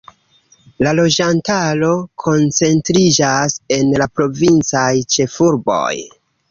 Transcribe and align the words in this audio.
La 0.85 0.93
loĝantaro 0.99 1.91
koncentriĝas 2.25 3.61
en 3.79 3.95
la 4.05 4.11
provincaj 4.21 4.93
ĉefurboj. 5.17 5.97